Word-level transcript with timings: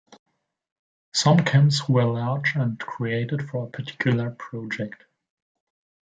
Some 1.13 1.41
camps 1.45 1.87
were 1.87 2.05
large 2.05 2.55
and 2.55 2.79
created 2.79 3.47
for 3.47 3.67
a 3.67 3.69
particular 3.69 4.31
project. 4.31 5.03